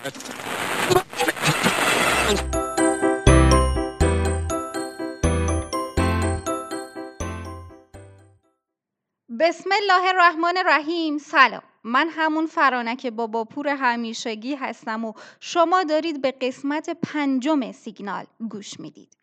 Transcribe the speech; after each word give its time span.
بسم 0.00 0.12
الله 9.72 10.08
الرحمن 10.08 10.54
الرحیم. 10.56 11.18
سلام. 11.18 11.62
من 11.84 12.08
همون 12.08 12.46
فرانک 12.46 13.06
باباپور 13.06 13.68
همیشگی 13.68 14.54
هستم 14.54 15.04
و 15.04 15.12
شما 15.40 15.82
دارید 15.82 16.22
به 16.22 16.30
قسمت 16.30 16.90
پنجم 16.90 17.72
سیگنال 17.72 18.24
گوش 18.50 18.80
می‌دید. 18.80 19.16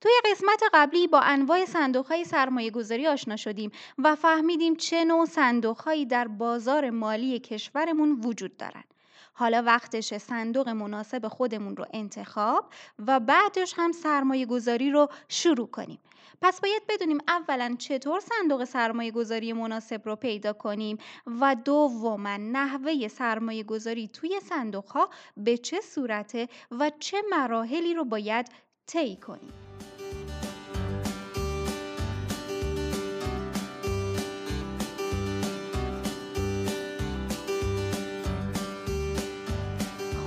توی 0.00 0.12
قسمت 0.30 0.62
قبلی 0.74 1.06
با 1.06 1.20
انواع 1.20 1.64
صندوق 1.64 2.06
های 2.06 2.24
سرمایه 2.24 2.70
گذاری 2.70 3.06
آشنا 3.06 3.36
شدیم 3.36 3.70
و 3.98 4.14
فهمیدیم 4.14 4.76
چه 4.76 5.04
نوع 5.04 5.26
صندوق 5.26 6.04
در 6.10 6.28
بازار 6.28 6.90
مالی 6.90 7.38
کشورمون 7.38 8.20
وجود 8.24 8.56
دارند. 8.56 8.95
حالا 9.38 9.62
وقتش 9.66 10.14
صندوق 10.14 10.68
مناسب 10.68 11.28
خودمون 11.28 11.76
رو 11.76 11.86
انتخاب 11.92 12.64
و 13.06 13.20
بعدش 13.20 13.74
هم 13.76 13.92
سرمایه 13.92 14.46
گذاری 14.46 14.90
رو 14.90 15.08
شروع 15.28 15.66
کنیم. 15.66 15.98
پس 16.42 16.60
باید 16.60 16.82
بدونیم 16.88 17.18
اولا 17.28 17.76
چطور 17.78 18.20
صندوق 18.20 18.64
سرمایه 18.64 19.10
گذاری 19.10 19.52
مناسب 19.52 20.02
رو 20.04 20.16
پیدا 20.16 20.52
کنیم 20.52 20.98
و 21.40 21.56
دوما 21.64 22.36
نحوه 22.36 23.08
سرمایه 23.08 23.64
گذاری 23.64 24.08
توی 24.08 24.40
صندوق 24.48 24.88
ها 24.88 25.08
به 25.36 25.58
چه 25.58 25.80
صورته 25.80 26.48
و 26.70 26.90
چه 26.98 27.22
مراحلی 27.30 27.94
رو 27.94 28.04
باید 28.04 28.46
طی 28.86 29.16
کنیم. 29.16 29.65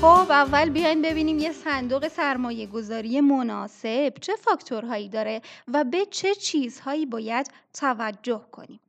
خب 0.02 0.31
اول 0.31 0.69
بیاین 0.69 1.02
ببینیم 1.02 1.39
یه 1.39 1.52
صندوق 1.52 2.08
سرمایه 2.08 2.67
گذاری 2.67 3.22
مناسب 3.22 4.14
چه 4.22 4.36
فاکتورهایی 4.36 5.09
داره 5.09 5.42
و 5.73 5.83
به 5.83 6.05
چه 6.05 6.36
چیزهایی 6.36 7.05
باید 7.05 7.52
توجه 7.73 8.42
کنیم. 8.52 8.80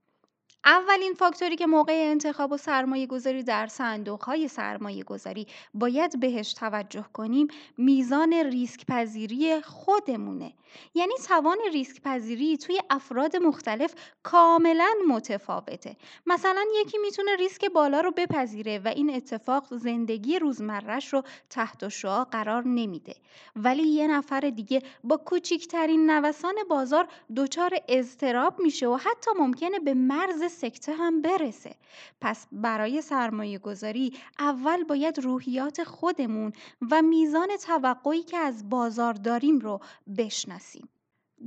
اولین 0.64 1.14
فاکتوری 1.14 1.56
که 1.56 1.66
موقع 1.66 1.92
انتخاب 1.92 2.52
و 2.52 2.56
سرمایه 2.56 3.06
گذاری 3.06 3.42
در 3.42 3.66
صندوق 3.66 4.22
های 4.22 4.48
سرمایه 4.48 5.04
گذاری 5.04 5.46
باید 5.74 6.20
بهش 6.20 6.52
توجه 6.52 7.04
کنیم 7.12 7.48
میزان 7.78 8.32
ریسک 8.32 8.86
پذیری 8.86 9.60
خودمونه. 9.60 10.52
یعنی 10.94 11.14
توان 11.28 11.58
ریسک 11.72 12.02
پذیری 12.02 12.56
توی 12.56 12.80
افراد 12.90 13.36
مختلف 13.36 13.94
کاملا 14.22 14.94
متفاوته. 15.08 15.96
مثلا 16.26 16.64
یکی 16.80 16.98
می‌تونه 16.98 17.36
ریسک 17.36 17.64
بالا 17.64 18.00
رو 18.00 18.10
بپذیره 18.10 18.78
و 18.78 18.88
این 18.88 19.14
اتفاق 19.14 19.76
زندگی 19.76 20.38
روزمرش 20.38 21.12
رو 21.12 21.22
تحت 21.50 21.88
شعا 21.88 22.24
قرار 22.24 22.68
نمیده. 22.68 23.14
ولی 23.56 23.82
یه 23.82 24.06
نفر 24.06 24.40
دیگه 24.40 24.82
با 25.04 25.16
کوچیکترین 25.16 26.10
نوسان 26.10 26.54
بازار 26.68 27.08
دچار 27.36 27.70
اضطراب 27.88 28.60
میشه 28.60 28.88
و 28.88 28.96
حتی 28.96 29.30
ممکنه 29.38 29.78
به 29.78 29.94
مرز 29.94 30.49
سکته 30.50 30.92
هم 30.92 31.22
برسه 31.22 31.74
پس 32.20 32.46
برای 32.52 33.02
سرمایه 33.02 33.58
گذاری 33.58 34.12
اول 34.38 34.84
باید 34.84 35.18
روحیات 35.18 35.84
خودمون 35.84 36.52
و 36.90 37.02
میزان 37.02 37.48
توقعی 37.66 38.22
که 38.22 38.36
از 38.36 38.68
بازار 38.68 39.14
داریم 39.14 39.58
رو 39.58 39.80
بشناسیم 40.18 40.88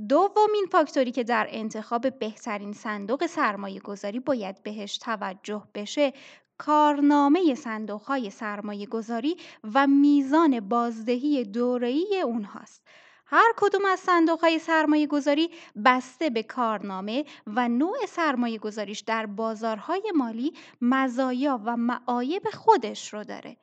دومین 0.08 0.66
فاکتوری 0.72 1.12
که 1.12 1.24
در 1.24 1.46
انتخاب 1.50 2.18
بهترین 2.18 2.72
صندوق 2.72 3.26
سرمایه 3.26 3.80
گذاری 3.80 4.20
باید 4.20 4.62
بهش 4.62 4.98
توجه 4.98 5.62
بشه 5.74 6.12
کارنامه 6.58 7.54
صندوق 7.54 8.02
های 8.02 8.30
سرمایه 8.30 8.86
گذاری 8.86 9.36
و 9.74 9.86
میزان 9.86 10.60
بازدهی 10.60 11.44
دوره‌ای 11.44 12.20
اونهاست. 12.20 12.82
هر 13.36 13.52
کدوم 13.56 13.84
از 13.84 14.00
صندوق 14.00 14.40
های 14.40 14.58
سرمایه 14.58 15.06
گذاری 15.06 15.50
بسته 15.84 16.30
به 16.30 16.42
کارنامه 16.42 17.24
و 17.46 17.68
نوع 17.68 18.06
سرمایه 18.08 18.58
گذاریش 18.58 19.00
در 19.00 19.26
بازارهای 19.26 20.12
مالی 20.14 20.52
مزایا 20.80 21.60
و 21.64 21.76
معایب 21.76 22.42
خودش 22.50 23.14
رو 23.14 23.24
داره. 23.24 23.56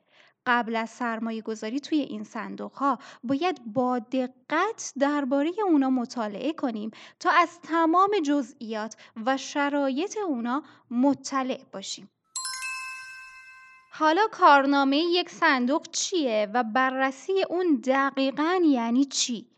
قبل 0.45 0.75
از 0.75 0.89
سرمایه 0.89 1.41
گذاری 1.41 1.79
توی 1.79 1.99
این 1.99 2.23
صندوق 2.23 2.73
ها 2.73 2.99
باید 3.23 3.73
با 3.73 3.99
دقت 3.99 4.93
درباره 4.99 5.51
اونا 5.65 5.89
مطالعه 5.89 6.53
کنیم 6.53 6.91
تا 7.19 7.29
از 7.29 7.59
تمام 7.61 8.11
جزئیات 8.25 8.95
و 9.25 9.38
شرایط 9.38 10.17
اونا 10.17 10.63
مطلع 10.91 11.61
باشیم. 11.71 12.09
حالا 13.91 14.27
کارنامه 14.31 14.97
یک 14.97 15.29
صندوق 15.29 15.88
چیه 15.91 16.47
و 16.53 16.63
بررسی 16.63 17.43
اون 17.49 17.81
دقیقا 17.85 18.61
یعنی 18.65 19.05
چی؟ 19.05 19.50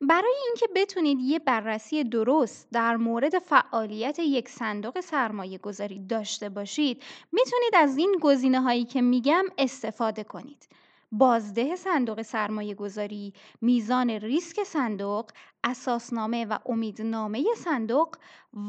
برای 0.00 0.34
اینکه 0.46 0.66
بتونید 0.74 1.20
یه 1.20 1.38
بررسی 1.38 2.04
درست 2.04 2.68
در 2.72 2.96
مورد 2.96 3.38
فعالیت 3.38 4.18
یک 4.18 4.48
صندوق 4.48 5.00
سرمایه 5.00 5.58
گذاری 5.58 5.98
داشته 5.98 6.48
باشید 6.48 7.02
می‌تونید 7.32 7.74
از 7.74 7.96
این 7.96 8.16
گزینه 8.20 8.60
هایی 8.60 8.84
که 8.84 9.02
میگم 9.02 9.44
استفاده 9.58 10.24
کنید. 10.24 10.68
بازده 11.12 11.76
صندوق 11.76 12.22
سرمایه 12.22 12.74
گذاری، 12.74 13.32
میزان 13.60 14.10
ریسک 14.10 14.62
صندوق، 14.62 15.30
اساسنامه 15.64 16.44
و 16.44 16.58
امیدنامه 16.66 17.44
صندوق 17.56 18.16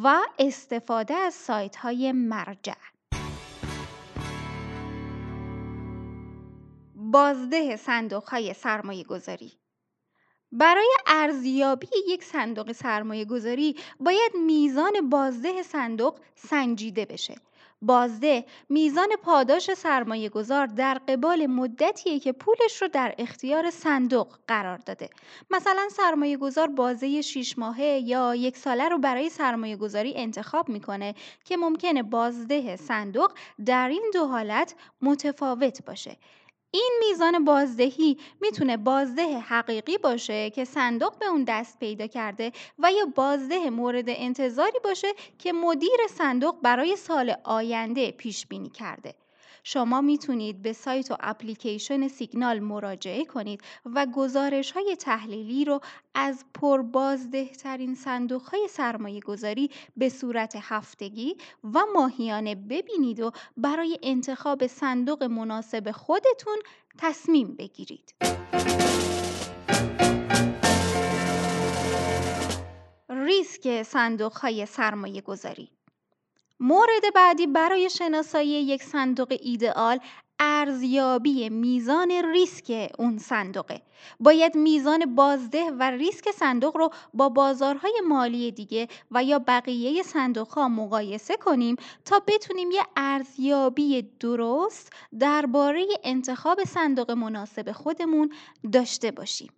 و 0.03 0.21
استفاده 0.39 1.13
از 1.13 1.33
سایت 1.33 1.75
های 1.75 2.11
مرجع. 2.11 2.73
بازده 6.95 7.75
صندوق 7.75 8.29
های 8.29 8.53
سرمایه 8.53 9.03
گذاری 9.03 9.51
برای 10.57 10.89
ارزیابی 11.07 11.87
یک 12.07 12.23
صندوق 12.23 12.71
سرمایه 12.71 13.25
گذاری 13.25 13.75
باید 13.99 14.31
میزان 14.45 15.09
بازده 15.09 15.63
صندوق 15.63 16.19
سنجیده 16.35 17.05
بشه. 17.05 17.35
بازده 17.81 18.45
میزان 18.69 19.07
پاداش 19.23 19.73
سرمایه 19.73 20.29
گذار 20.29 20.65
در 20.65 21.01
قبال 21.07 21.45
مدتیه 21.45 22.19
که 22.19 22.31
پولش 22.31 22.81
رو 22.81 22.87
در 22.87 23.15
اختیار 23.17 23.69
صندوق 23.69 24.27
قرار 24.47 24.77
داده. 24.77 25.09
مثلا 25.49 25.89
سرمایه 25.91 26.37
گذار 26.37 26.67
بازه 26.67 27.21
6 27.21 27.57
ماهه 27.57 27.99
یا 28.03 28.35
یک 28.35 28.57
ساله 28.57 28.89
رو 28.89 28.97
برای 28.97 29.29
سرمایه 29.29 29.75
گذاری 29.75 30.13
انتخاب 30.15 30.69
می‌کنه 30.69 31.15
که 31.45 31.57
ممکنه 31.57 32.03
بازده 32.03 32.75
صندوق 32.75 33.31
در 33.65 33.89
این 33.89 34.11
دو 34.13 34.25
حالت 34.25 34.75
متفاوت 35.01 35.85
باشه. 35.85 36.17
این 36.71 36.91
میزان 37.09 37.45
بازدهی 37.45 38.17
می‌تونه 38.41 38.77
بازده 38.77 39.39
حقیقی 39.39 39.97
باشه 39.97 40.49
که 40.49 40.65
صندوق 40.65 41.19
به 41.19 41.25
اون 41.25 41.43
دست 41.43 41.79
پیدا 41.79 42.07
کرده 42.07 42.51
و 42.79 42.91
یا 42.91 43.05
بازده 43.15 43.69
مورد 43.69 44.05
انتظاری 44.07 44.79
باشه 44.83 45.07
که 45.39 45.53
مدیر 45.53 45.99
صندوق 46.09 46.55
برای 46.61 46.95
سال 46.95 47.35
آینده 47.43 48.11
پیش 48.11 48.47
بینی 48.47 48.69
کرده. 48.69 49.15
شما 49.67 50.01
می‌تونید 50.01 50.61
به 50.61 50.73
سایت 50.73 51.11
و 51.11 51.17
اپلیکیشن 51.19 52.07
سیگنال 52.07 52.59
مراجعه 52.59 53.25
کنید 53.25 53.61
و 53.85 54.07
گزارش 54.15 54.71
های 54.71 54.95
تحلیلی 54.99 55.65
رو 55.65 55.79
از 56.15 56.45
پربازدهترین 56.53 57.95
صندوق 57.95 58.41
های 58.41 58.67
سرمایه 58.69 59.19
گذاری 59.19 59.69
به 59.97 60.09
صورت 60.09 60.57
هفتگی 60.61 61.37
و 61.63 61.79
ماهیانه 61.93 62.55
ببینید 62.55 63.19
و 63.19 63.31
برای 63.57 63.99
انتخاب 64.03 64.67
صندوق 64.67 65.23
مناسب 65.23 65.91
خودتون 65.91 66.57
تصمیم 66.97 67.55
بگیرید. 67.55 68.15
ریسک 73.09 73.83
صندوق 73.83 74.33
های 74.33 74.65
سرمایه 74.65 75.21
گذاری 75.21 75.74
مورد 76.59 77.13
بعدی 77.15 77.47
برای 77.47 77.89
شناسایی 77.89 78.49
یک 78.49 78.83
صندوق 78.83 79.37
ایدئال 79.41 79.99
ارزیابی 80.39 81.49
میزان 81.49 82.11
ریسک 82.11 82.91
اون 82.99 83.17
صندوقه. 83.17 83.81
باید 84.19 84.55
میزان 84.55 85.15
بازده 85.15 85.71
و 85.71 85.83
ریسک 85.83 86.31
صندوق 86.31 86.77
رو 86.77 86.89
با 87.13 87.29
بازارهای 87.29 88.01
مالی 88.07 88.51
دیگه 88.51 88.87
و 89.11 89.23
یا 89.23 89.39
بقیه 89.39 90.03
صندوق 90.03 90.47
ها 90.47 90.69
مقایسه 90.69 91.37
کنیم 91.37 91.75
تا 92.05 92.21
بتونیم 92.27 92.71
یه 92.71 92.81
ارزیابی 92.97 94.01
درست 94.19 94.93
درباره 95.19 95.85
انتخاب 96.03 96.63
صندوق 96.63 97.11
مناسب 97.11 97.71
خودمون 97.71 98.33
داشته 98.73 99.11
باشیم. 99.11 99.49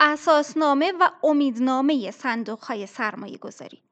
اساسنامه 0.00 0.92
و 1.00 1.10
امیدنامه 1.22 2.10
صندوق 2.10 2.64
های 2.64 2.86
سرمایه 2.86 3.38
گذاری 3.38 3.82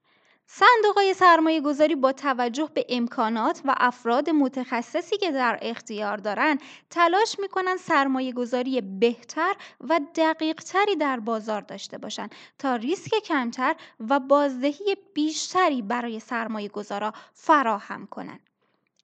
های 0.97 1.15
سرمایه 1.15 1.61
گذاری 1.61 1.95
با 1.95 2.13
توجه 2.13 2.71
به 2.75 2.87
امکانات 2.89 3.63
و 3.65 3.75
افراد 3.77 4.31
متخصصی 4.31 5.17
که 5.17 5.33
در 5.33 5.59
اختیار 5.63 6.17
دارند 6.17 6.61
تلاش 6.91 7.39
می‌کنن 7.39 7.77
سرمایه 7.77 8.33
گذاری 8.33 8.81
بهتر 8.81 9.55
و 9.81 10.01
دقیق 10.15 10.63
تری 10.63 10.97
در 10.97 11.21
بازار 11.21 11.61
داشته 11.61 11.99
باشند 11.99 12.35
تا 12.59 12.77
ریسک 12.77 13.15
کمتر 13.25 13.77
و 14.01 14.21
بازدهی 14.21 14.97
بیشتری 15.15 15.83
برای 15.83 16.21
سرمایه 16.21 16.69
گذارا 16.69 17.13
فراهم 17.35 18.07
کنند. 18.07 18.48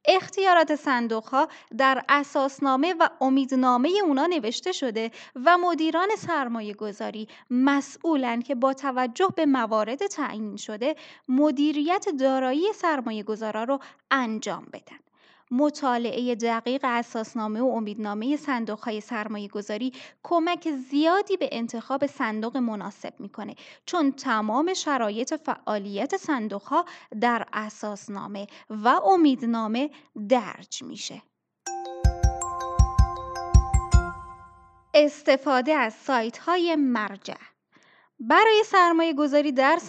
اختیارات 0.08 0.76
صندوق 0.76 1.24
ها 1.24 1.48
در 1.78 2.04
اساسنامه 2.08 2.94
و 3.00 3.08
امیدنامه 3.20 3.90
اونا 4.04 4.26
نوشته 4.26 4.72
شده 4.72 5.10
و 5.44 5.58
مدیران 5.58 6.08
سرمایه 6.18 6.74
گذاری 6.74 7.28
مسئولن 7.50 8.42
که 8.42 8.54
با 8.54 8.74
توجه 8.74 9.28
به 9.36 9.46
موارد 9.46 10.06
تعیین 10.06 10.56
شده 10.56 10.96
مدیریت 11.28 12.06
دارایی 12.20 12.72
سرمایه 12.72 13.22
گذارا 13.22 13.64
رو 13.64 13.78
انجام 14.10 14.66
بدن. 14.72 15.03
مطالعه 15.54 16.34
دقیق 16.34 16.80
اساسنامه 16.84 17.60
و 17.60 17.66
امیدنامه 17.66 18.36
صندوقهای 18.36 19.00
سرمایه 19.00 19.48
گذاری 19.48 19.92
کمک 20.22 20.68
زیادی 20.90 21.36
به 21.36 21.48
انتخاب 21.52 22.06
صندوق 22.06 22.56
مناسب 22.56 23.14
می‌کنه 23.18 23.54
چون 23.86 24.12
تمام 24.12 24.74
شرایط 24.74 25.34
فعالیت 25.34 26.16
صندوقها 26.16 26.84
در 27.20 27.46
اساسنامه 27.52 28.46
و 28.70 28.88
امیدنامه 28.88 29.90
درج 30.28 30.82
میشه. 30.82 31.22
استفاده 34.94 35.72
از 35.72 35.94
سایت 35.94 36.38
های 36.38 36.76
مرجع 36.76 37.53
برای 38.20 38.62
سرمایه 38.66 39.14
گذاری 39.14 39.52
در 39.52 39.80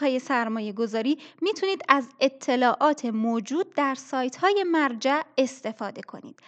های 0.00 0.18
سرمایه 0.18 0.72
گذاری 0.72 1.18
می‌تونید 1.42 1.82
از 1.88 2.08
اطلاعات 2.20 3.04
موجود 3.04 3.74
در 3.74 3.94
سایت 3.94 4.36
های 4.36 4.64
مرجع 4.64 5.20
استفاده 5.38 6.02
کنید. 6.02 6.40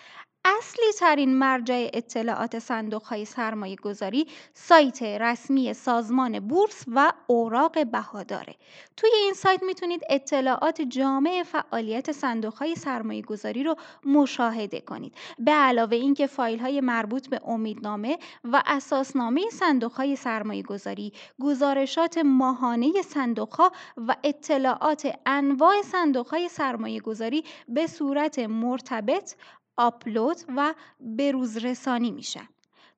اصلی 0.49 0.93
ترین 0.99 1.35
مرجع 1.39 1.89
اطلاعات 1.93 2.59
صندوق 2.59 3.03
های 3.03 3.25
سرمایه 3.25 3.77
گذاری 3.77 4.27
سایت 4.55 5.03
رسمی 5.03 5.75
سازمان 5.75 6.41
بورس 6.41 6.85
و 6.95 7.13
اوراق 7.27 7.87
بهاداره. 7.87 8.55
توی 8.97 9.11
این 9.15 9.35
سایت 9.35 9.63
می‌تونید 9.63 10.03
اطلاعات 10.11 10.83
جامع 10.83 11.43
فعالیت 11.43 12.13
صندوق 12.13 12.55
های 12.55 12.75
سرمایه 12.75 13.23
گذاری 13.23 13.65
رو 13.65 13.77
مشاهده 14.05 14.81
کنید. 14.81 15.15
به 15.39 15.51
علاوه 15.53 15.97
اینکه 15.97 16.27
فایل 16.27 16.59
های 16.59 16.81
مربوط 16.81 17.29
به 17.29 17.41
امیدنامه 17.45 18.19
و 18.45 18.63
اساسنامه 18.67 19.51
صندوق 19.53 19.93
های 19.93 20.17
سرمایه 20.17 20.63
گذاری، 20.63 21.13
گزارشات 21.41 22.19
ماهانه 22.19 22.93
صندوق 23.03 23.55
ها 23.55 23.73
و 23.97 24.17
اطلاعات 24.25 25.13
انواع 25.27 25.83
صندوق 25.83 26.29
های 26.29 26.49
سرمایه 26.49 27.01
گذاری 27.01 27.45
به 27.69 27.87
صورت 27.87 28.39
مرتبط 28.39 29.35
آپلود 29.77 30.37
و 30.57 30.75
بروز 31.01 31.57
رسانی 31.57 32.11
میشن. 32.11 32.49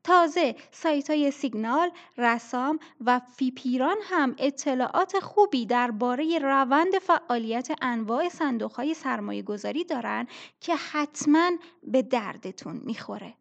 تازه 0.05 0.57
سایت 0.71 1.11
های 1.11 1.31
سیگنال، 1.31 1.91
رسام 2.19 2.79
و 3.01 3.21
فیپیران 3.37 3.97
هم 4.03 4.35
اطلاعات 4.39 5.19
خوبی 5.19 5.67
درباره 5.67 6.39
روند 6.39 6.99
فعالیت 6.99 7.69
انواع 7.83 8.29
صندوق 8.29 8.73
های 8.73 8.95
سرمایه 8.95 9.43
گذاری 9.43 9.85
دارن 9.85 10.27
که 10.61 10.77
حتما 10.77 11.51
به 11.83 12.03
دردتون 12.03 12.81
می‌خوره. 12.85 13.35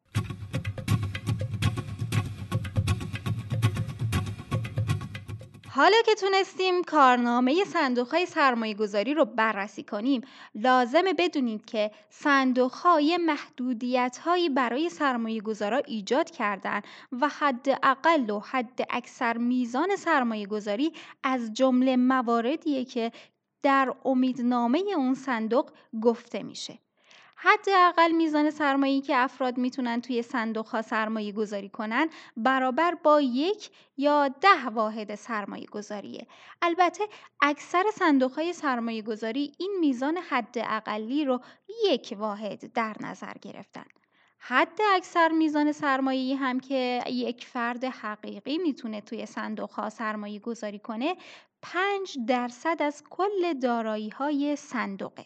حالا 5.78 5.98
که 6.06 6.16
تونستیم 6.16 6.84
کارنامه 6.84 7.64
صندوق 7.64 8.08
های 8.08 8.26
سرمایه 8.26 8.74
گذاری 8.74 9.14
رو 9.14 9.26
بررسی 9.26 9.84
کنیم 9.84 10.22
لازمه 10.56 11.14
بدونید 11.14 11.66
که 11.66 11.92
صندوق 12.10 12.72
های 12.72 13.18
محدودیت 13.18 14.18
هایی 14.24 14.50
برای 14.50 14.90
سرمایه 14.90 15.42
گذارا 15.42 15.78
ایجاد 15.78 16.30
کردن 16.30 16.82
و 17.22 17.28
حد 17.28 17.68
اقل 17.84 18.30
و 18.30 18.40
حد 18.40 18.80
اکثر 18.90 19.38
میزان 19.38 19.96
سرمایه 19.96 20.48
گذاری 20.48 20.94
از 21.24 21.54
جمله 21.54 21.98
مواردیه 21.98 22.86
که 22.86 23.12
در 23.64 23.94
امیدنامه 24.06 24.84
اون 24.96 25.14
صندوق 25.14 25.72
گفته 26.02 26.44
میشه. 26.44 26.80
حداقل 27.40 28.12
میزان 28.12 28.50
سرمایه‌ای 28.50 29.02
که 29.02 29.18
افراد 29.18 29.58
می‌تونن 29.58 30.02
توی 30.02 30.22
صندوق 30.22 30.82
سرمایه 30.82 31.32
گذاری 31.32 31.70
کنن 31.70 32.10
برابر 32.38 32.96
با 32.96 33.22
یک 33.22 33.70
یا 33.98 34.28
ده 34.28 34.70
واحد 34.74 35.16
سرمایه 35.16 35.66
گذاریه. 35.66 36.28
البته 36.62 37.04
اکثر 37.42 37.84
صندوق 37.94 38.32
های 38.32 38.54
سرمایه 38.54 39.02
گذاری 39.02 39.52
این 39.60 39.78
میزان 39.80 40.18
حد 40.18 40.56
اقلی 40.58 41.26
رو 41.26 41.42
یک 41.86 42.16
واحد 42.20 42.74
در 42.74 42.96
نظر 43.00 43.34
گرفتن. 43.42 43.86
حد 44.40 44.80
اکثر 44.96 45.32
میزان 45.32 45.72
سرمایه‌ای 45.72 46.34
هم 46.34 46.60
که 46.60 47.04
یک 47.08 47.46
فرد 47.46 47.84
حقیقی 47.84 48.58
می‌تونه 48.58 49.02
توی 49.02 49.26
صندوق 49.26 49.72
ها 49.72 49.90
سرمایه 49.90 50.40
گذاری 50.40 50.80
کنه 50.80 51.16
5 51.62 52.18
درصد 52.28 52.82
از 52.82 53.04
کل 53.10 53.54
دارایی 53.54 54.10
های 54.10 54.56
صندوقه. 54.56 55.26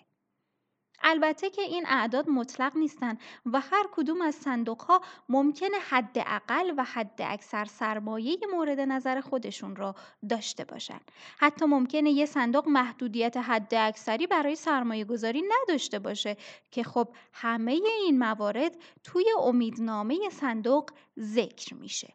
البته 1.03 1.49
که 1.49 1.61
این 1.61 1.85
اعداد 1.87 2.29
مطلق 2.29 2.77
نیستند 2.77 3.19
و 3.45 3.59
هر 3.59 3.85
کدوم 3.91 4.21
از 4.21 4.35
صندوق 4.35 4.81
ها 4.81 5.01
ممکنه 5.29 5.77
حداقل 5.89 6.73
و 6.77 6.83
حد 6.83 7.21
اکثر 7.21 7.65
سرمایه 7.65 8.37
مورد 8.51 8.79
نظر 8.79 9.21
خودشون 9.21 9.75
را 9.75 9.95
داشته 10.29 10.65
باشند. 10.65 11.11
حتی 11.37 11.65
ممکنه 11.65 12.11
یه 12.11 12.25
صندوق 12.25 12.67
محدودیت 12.67 13.37
حد 13.37 13.73
اکثری 13.75 14.27
برای 14.27 14.55
سرمایه 14.55 15.05
گذاری 15.05 15.43
نداشته 15.61 15.99
باشه 15.99 16.37
که 16.71 16.83
خب 16.83 17.07
همه 17.33 17.71
این 17.71 18.19
موارد 18.19 18.77
توی 19.03 19.25
امیدنامه 19.39 20.29
صندوق 20.29 20.89
ذکر 21.19 21.73
میشه. 21.73 22.13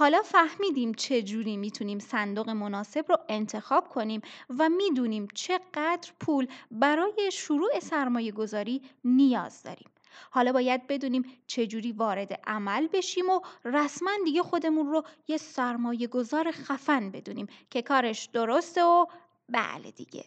حالا 0.00 0.22
فهمیدیم 0.22 0.94
چه 0.94 1.22
جوری 1.22 1.56
می‌تونیم 1.56 1.98
صندوق 1.98 2.50
مناسب 2.50 3.04
رو 3.08 3.16
انتخاب 3.28 3.88
کنیم 3.88 4.20
و 4.58 4.68
می‌دونیم 4.68 5.28
چقدر 5.34 6.10
پول 6.20 6.46
برای 6.70 7.30
شروع 7.32 7.80
سرمایه 7.80 8.32
گذاری 8.32 8.82
نیاز 9.04 9.62
داریم. 9.62 9.88
حالا 10.30 10.52
باید 10.52 10.86
بدونیم 10.86 11.24
چجوری 11.46 11.92
وارد 11.92 12.40
عمل 12.46 12.88
بشیم 12.92 13.28
و 13.28 13.40
رسما 13.64 14.10
دیگه 14.24 14.42
خودمون 14.42 14.86
رو 14.86 15.02
یه 15.28 15.36
سرمایه 15.36 16.06
گذار 16.06 16.50
خفن 16.50 17.10
بدونیم 17.10 17.46
که 17.70 17.82
کارش 17.82 18.24
درسته 18.24 18.84
و 18.84 19.06
بله 19.48 19.90
دیگه. 19.90 20.24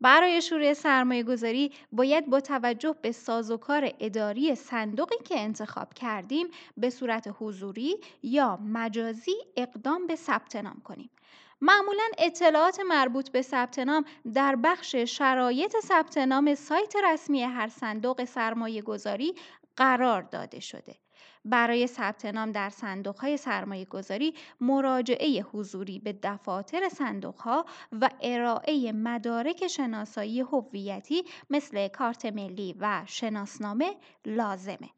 برای 0.00 0.42
شروع 0.42 0.72
سرمایه 0.72 1.22
گذاری 1.22 1.72
باید 1.92 2.26
با 2.30 2.40
توجه 2.40 2.96
به 3.02 3.12
سازوکار 3.12 3.92
اداری 4.00 4.54
صندوقی 4.54 5.16
که 5.24 5.40
انتخاب 5.40 5.94
کردیم 5.94 6.46
به 6.76 6.90
صورت 6.90 7.34
حضوری 7.38 7.96
یا 8.22 8.56
مجازی 8.56 9.34
اقدام 9.56 10.06
به 10.06 10.16
ثبت 10.16 10.56
نام 10.56 10.80
کنیم. 10.84 11.10
معمولا 11.60 12.04
اطلاعات 12.18 12.80
مربوط 12.80 13.30
به 13.30 13.42
ثبت 13.42 13.78
نام 13.78 14.04
در 14.34 14.56
بخش 14.56 14.96
شرایط 14.96 15.76
ثبت 15.84 16.18
نام 16.18 16.54
سایت 16.54 16.94
رسمی 17.04 17.42
هر 17.42 17.68
صندوق 17.68 18.24
سرمایه 18.24 18.82
گذاری 18.82 19.34
قرار 19.76 20.22
داده 20.22 20.60
شده. 20.60 20.94
برای 21.44 21.86
ثبت 21.86 22.24
نام 22.26 22.52
در 22.52 22.70
صندوق‌های 22.70 23.36
سرمایه‌گذاری 23.36 24.34
مراجعه 24.60 25.42
حضوری 25.42 25.98
به 25.98 26.12
دفاتر 26.22 26.88
صندوق‌ها 26.88 27.64
و 28.00 28.10
ارائه 28.22 28.92
مدارک 28.92 29.66
شناسایی 29.66 30.40
هویتی 30.40 31.22
مثل 31.50 31.88
کارت 31.88 32.26
ملی 32.26 32.74
و 32.80 33.02
شناسنامه 33.06 33.94
لازمه. 34.26 34.97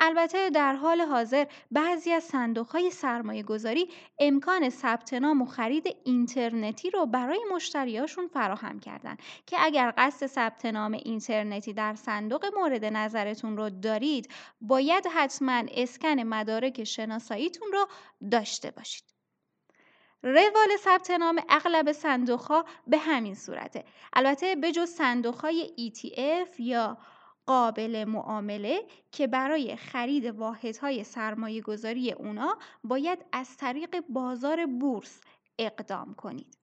البته 0.00 0.50
در 0.50 0.74
حال 0.74 1.00
حاضر 1.00 1.46
بعضی 1.70 2.12
از 2.12 2.24
صندوق‌های 2.24 2.90
سرمایه‌گذاری 2.90 3.88
امکان 4.18 4.70
ثبت 4.70 5.14
نام 5.14 5.42
و 5.42 5.46
خرید 5.46 5.96
اینترنتی 6.04 6.90
رو 6.90 7.06
برای 7.06 7.40
مشتریاشون 7.54 8.26
فراهم 8.26 8.80
کردن 8.80 9.16
که 9.46 9.56
اگر 9.60 9.92
قصد 9.96 10.26
ثبت 10.26 10.66
نام 10.66 10.92
اینترنتی 10.92 11.72
در 11.72 11.94
صندوق 11.94 12.46
مورد 12.56 12.84
نظرتون 12.84 13.56
رو 13.56 13.70
دارید 13.70 14.30
باید 14.60 15.06
حتما 15.06 15.62
اسکن 15.70 16.20
مدارک 16.20 16.84
شناساییتون 16.84 17.68
رو 17.72 17.86
داشته 18.30 18.70
باشید. 18.70 19.04
روال 20.22 20.76
ثبت 20.78 21.10
نام 21.10 21.40
اغلب 21.48 21.92
صندوق 21.92 22.40
ها 22.40 22.64
به 22.86 22.98
همین 22.98 23.34
صورته 23.34 23.84
البته 24.12 24.56
به 24.56 24.72
جز 24.72 24.88
صندوق 24.88 25.34
های 25.34 25.92
ETF 25.92 26.60
یا 26.60 26.98
قابل 27.48 28.04
معامله 28.04 28.86
که 29.12 29.26
برای 29.26 29.76
خرید 29.76 30.26
واحدهای 30.26 31.04
سرمایه 31.04 31.60
گذاری 31.62 32.12
اونا 32.12 32.58
باید 32.84 33.24
از 33.32 33.56
طریق 33.56 34.00
بازار 34.08 34.66
بورس 34.66 35.20
اقدام 35.58 36.14
کنید. 36.14 36.58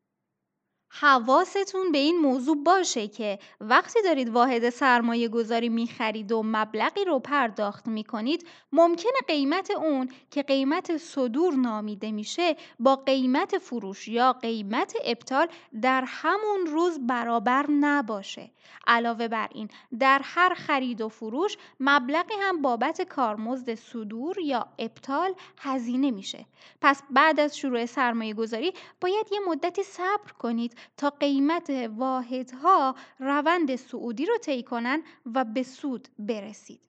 حواستون 0.89 1.92
به 1.92 1.98
این 1.98 2.18
موضوع 2.18 2.63
باشه 2.63 3.08
که 3.08 3.39
وقتی 3.62 4.01
دارید 4.01 4.30
واحد 4.30 4.70
سرمایه 4.70 5.27
گذاری 5.27 5.70
می‌خرید 5.70 6.32
و 6.32 6.44
مبلغی 6.46 7.06
رو 7.06 7.20
پرداخت 7.20 7.88
می‌کنید 7.88 8.48
ممکنه 8.72 9.20
قیمت 9.27 9.72
اون 9.72 10.10
که 10.32 10.44
قیمت 10.44 10.98
صدور 10.98 11.54
نامیده 11.54 12.12
میشه 12.12 12.56
با 12.80 12.96
قیمت 12.96 13.58
فروش 13.58 14.08
یا 14.08 14.34
قیمت 14.34 14.94
ابطال 15.06 15.48
در 15.82 16.04
همون 16.08 16.65
روز 16.65 17.00
برابر 17.08 17.65
نباشه. 17.70 18.51
علاوه 18.88 19.27
بر 19.27 19.48
این 19.51 19.70
در 20.00 20.22
هر 20.24 20.54
خرید 20.54 21.01
و 21.01 21.10
فروش 21.10 21.58
مبلغی 21.80 22.34
هم 22.42 22.62
بابت 22.62 23.01
کارمزد 23.01 23.75
صدور 23.75 24.39
یا 24.39 24.68
ابطال 24.80 25.34
هزینه 25.58 26.12
میشه. 26.12 26.46
پس 26.82 27.04
بعد 27.10 27.39
از 27.39 27.58
شروع 27.58 27.86
سرمایه 27.86 28.34
گذاری 28.34 28.74
باید 29.01 29.27
یه 29.32 29.39
مدتی 29.48 29.84
صبر 29.84 30.32
کنید 30.39 30.77
تا 30.98 31.10
قیمت 31.10 31.70
واحدها 31.98 32.96
روند 33.20 33.75
سعودی 33.75 34.25
رو 34.25 34.38
طی 34.38 34.63
کنن 34.63 35.04
و 35.25 35.44
به 35.44 35.63
سود 35.63 36.08
برسید. 36.20 36.80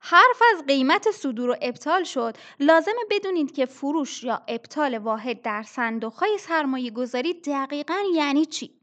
حرف 0.00 0.42
از 0.54 0.66
قیمت 0.66 1.10
صدور 1.10 1.50
و 1.50 1.56
ابطال 1.62 2.04
شد 2.04 2.36
لازمه 2.60 3.04
بدونید 3.10 3.52
که 3.52 3.66
فروش 3.66 4.24
یا 4.24 4.42
ابطال 4.48 4.98
واحد 4.98 5.42
در 5.42 5.62
صندوق 5.62 6.12
های 6.12 6.38
سرمایه 6.38 6.90
گذاری 6.90 7.34
دقیقا 7.34 7.98
یعنی 8.14 8.46
چی؟ 8.46 8.81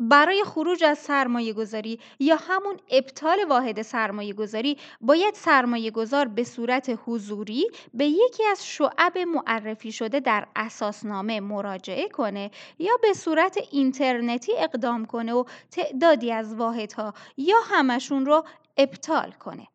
برای 0.00 0.44
خروج 0.44 0.84
از 0.84 0.98
سرمایه 0.98 1.52
گذاری 1.52 2.00
یا 2.18 2.36
همون 2.36 2.76
ابطال 2.90 3.38
واحد 3.48 3.82
سرمایه 3.82 4.32
گذاری 4.32 4.76
باید 5.00 5.34
سرمایه 5.34 5.90
گذار 5.90 6.28
به 6.28 6.44
صورت 6.44 6.98
حضوری 7.06 7.66
به 7.94 8.04
یکی 8.04 8.44
از 8.44 8.66
شعب 8.66 9.18
معرفی 9.18 9.92
شده 9.92 10.20
در 10.20 10.46
اساسنامه 10.56 11.40
مراجعه 11.40 12.08
کنه 12.08 12.50
یا 12.78 12.92
به 13.02 13.12
صورت 13.12 13.58
اینترنتی 13.70 14.52
اقدام 14.58 15.06
کنه 15.06 15.32
و 15.32 15.44
تعدادی 15.70 16.32
از 16.32 16.54
واحدها 16.54 17.14
یا 17.36 17.56
همشون 17.64 18.26
رو 18.26 18.44
ابطال 18.76 19.30
کنه. 19.30 19.66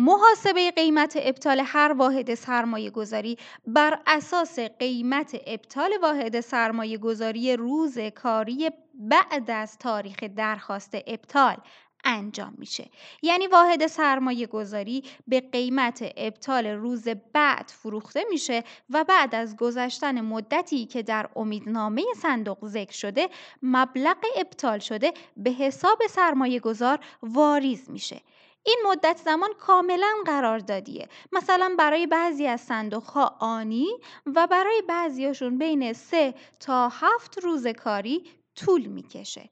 محاسبه 0.00 0.70
قیمت 0.70 1.18
ابطال 1.20 1.62
هر 1.64 1.92
واحد 1.92 2.34
سرمایه 2.34 2.90
گذاری 2.90 3.36
بر 3.66 3.98
اساس 4.06 4.58
قیمت 4.58 5.36
ابطال 5.46 5.90
واحد 6.02 6.40
سرمایه 6.40 6.98
گذاری 6.98 7.56
روز 7.56 7.98
کاری 7.98 8.70
بعد 8.94 9.50
از 9.50 9.78
تاریخ 9.78 10.16
درخواست 10.36 10.94
ابطال 11.06 11.56
انجام 12.04 12.54
میشه. 12.58 12.90
یعنی 13.22 13.46
واحد 13.46 13.86
سرمایه 13.86 14.46
گذاری 14.46 15.04
به 15.28 15.40
قیمت 15.40 16.12
ابطال 16.16 16.66
روز 16.66 17.08
بعد 17.32 17.68
فروخته 17.68 18.24
میشه 18.30 18.64
و 18.90 19.04
بعد 19.04 19.34
از 19.34 19.56
گذشتن 19.56 20.20
مدتی 20.20 20.86
که 20.86 21.02
در 21.02 21.28
امیدنامه 21.36 22.04
صندوق 22.22 22.66
ذکر 22.66 22.92
شده 22.92 23.28
مبلغ 23.62 24.16
ابطال 24.36 24.78
شده 24.78 25.12
به 25.36 25.50
حساب 25.50 25.98
سرمایه 26.10 26.60
گذار 26.60 26.98
واریز 27.22 27.90
میشه. 27.90 28.20
این 28.66 28.78
مدت 28.86 29.16
زمان 29.24 29.50
کاملا 29.58 30.14
قراردادیه 30.26 31.08
مثلا 31.32 31.74
برای 31.78 32.06
بعضی 32.06 32.46
از 32.46 32.60
صندوق 32.60 33.02
ها 33.04 33.36
آنی 33.40 33.88
و 34.26 34.46
برای 34.46 34.82
بعضیاشون 34.88 35.58
بین 35.58 35.92
سه 35.92 36.34
تا 36.60 36.88
هفت 36.88 37.38
روز 37.38 37.66
کاری 37.66 38.24
طول 38.56 38.86
می‌کشه. 38.86 39.50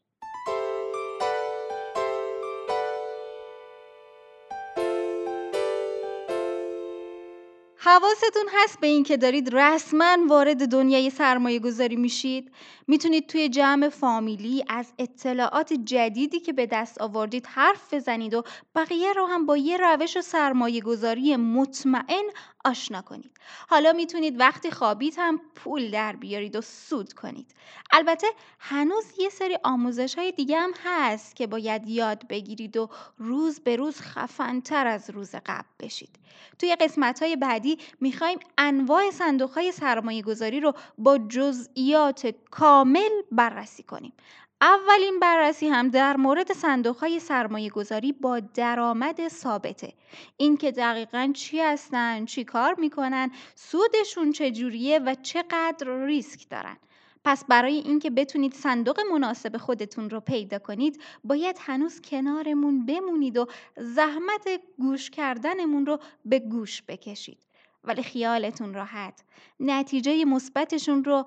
حواستون 7.86 8.48
هست 8.52 8.80
به 8.80 8.86
این 8.86 9.02
که 9.02 9.16
دارید 9.16 9.48
رسما 9.52 10.16
وارد 10.28 10.68
دنیای 10.68 11.10
سرمایه 11.10 11.58
گذاری 11.58 11.96
میشید. 11.96 12.52
می‌تونید 12.86 13.26
توی 13.26 13.48
جمع 13.48 13.88
فامیلی 13.88 14.64
از 14.68 14.92
اطلاعات 14.98 15.72
جدیدی 15.72 16.40
که 16.40 16.52
به 16.52 16.66
دست 16.66 17.00
آوردید 17.00 17.46
حرف 17.46 17.94
بزنید 17.94 18.34
و 18.34 18.42
بقیه 18.74 19.12
رو 19.12 19.26
هم 19.26 19.46
با 19.46 19.56
یه 19.56 19.76
روش 19.76 20.20
سرمایه 20.20 20.80
گذاری 20.80 21.36
مطمئن 21.36 22.24
آشنا 22.66 23.02
کنید. 23.02 23.30
حالا 23.68 23.92
می‌تونید 23.92 24.40
وقتی 24.40 24.70
خوابید 24.70 25.14
هم 25.18 25.40
پول 25.54 25.90
در 25.90 26.16
بیارید 26.16 26.56
و 26.56 26.61
سود 26.61 27.12
کنید. 27.12 27.54
البته 27.92 28.26
هنوز 28.58 29.04
یه 29.18 29.28
سری 29.28 29.58
آموزش 29.64 30.14
های 30.14 30.32
دیگه 30.32 30.58
هم 30.61 30.70
هست 30.85 31.37
که 31.37 31.46
باید 31.46 31.88
یاد 31.88 32.28
بگیرید 32.28 32.76
و 32.76 32.88
روز 33.18 33.61
به 33.61 33.76
روز 33.76 34.00
خفنتر 34.00 34.87
از 34.87 35.11
روز 35.11 35.35
قبل 35.46 35.68
بشید. 35.80 36.18
توی 36.58 36.76
قسمت 36.76 37.23
های 37.23 37.37
بعدی 37.37 37.78
می‌خوایم 38.00 38.38
انواع 38.58 39.11
صندوق 39.11 39.50
های 39.50 39.73
سرمایه 39.73 40.23
گذاری 40.23 40.61
رو 40.61 40.73
با 40.99 41.18
جزئیات 41.18 42.35
کامل 42.50 43.11
بررسی 43.32 43.82
کنیم. 43.82 44.12
اولین 44.60 45.20
بررسی 45.20 45.68
هم 45.68 45.88
در 45.88 46.16
مورد 46.16 46.52
صندوق 46.52 46.96
های 46.96 47.20
سرمایه 47.20 47.70
گذاری 47.70 48.12
با 48.12 48.40
درآمد 48.40 49.28
ثابته. 49.28 49.92
اینکه 50.36 50.72
دقیقا 50.72 51.32
چی 51.34 51.60
هستن 51.60 52.25
چی 52.25 52.44
کار 52.44 52.75
می‌کنن 52.78 53.30
سودشون 53.54 54.32
چجوریه 54.32 54.98
و 54.98 55.14
چقدر 55.22 56.04
ریسک 56.06 56.48
دارن. 56.48 56.76
پس 57.25 57.44
برای 57.44 57.75
اینکه 57.75 58.10
بتونید 58.10 58.54
صندوق 58.54 59.00
مناسب 59.12 59.56
خودتون 59.56 60.10
رو 60.10 60.20
پیدا 60.20 60.58
کنید 60.58 61.00
باید 61.25 61.56
هنوز 61.60 62.00
کنارمون 62.00 62.86
بمونید 62.86 63.36
و 63.36 63.46
زحمت 63.76 64.48
گوش 64.78 65.10
کردنمون 65.10 65.86
رو 65.86 65.98
به 66.25 66.38
گوش 66.38 66.82
بکشید. 66.88 67.38
ولی 67.84 68.02
خیالتون 68.02 68.75
راحت. 68.75 69.25
نتیجه 69.60 70.25
مثبتشون 70.25 71.04
رو 71.04 71.26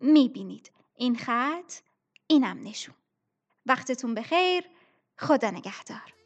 می‌بینید. 0.00 0.70
این 0.96 1.16
خط 1.16 1.72
اینم 2.30 2.68
نشون. 2.68 2.94
وقتتون 3.66 4.14
بخیر. 4.14 4.64
خدا 5.18 5.50
نگهدار. 5.50 6.19